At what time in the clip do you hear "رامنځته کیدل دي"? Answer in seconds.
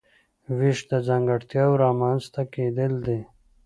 1.83-3.19